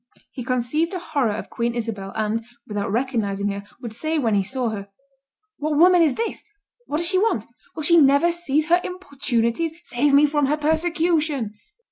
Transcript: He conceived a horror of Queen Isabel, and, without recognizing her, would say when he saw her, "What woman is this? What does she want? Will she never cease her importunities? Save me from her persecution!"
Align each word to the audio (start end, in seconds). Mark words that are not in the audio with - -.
He 0.31 0.43
conceived 0.43 0.95
a 0.95 0.99
horror 0.99 1.29
of 1.35 1.51
Queen 1.51 1.75
Isabel, 1.75 2.11
and, 2.15 2.43
without 2.65 2.91
recognizing 2.91 3.49
her, 3.49 3.63
would 3.83 3.93
say 3.93 4.17
when 4.17 4.33
he 4.33 4.41
saw 4.41 4.69
her, 4.69 4.87
"What 5.59 5.77
woman 5.77 6.01
is 6.01 6.15
this? 6.15 6.43
What 6.87 6.97
does 6.97 7.07
she 7.07 7.19
want? 7.19 7.45
Will 7.75 7.83
she 7.83 7.97
never 7.97 8.31
cease 8.31 8.69
her 8.69 8.81
importunities? 8.83 9.73
Save 9.83 10.15
me 10.15 10.25
from 10.25 10.47
her 10.47 10.57
persecution!" 10.57 11.53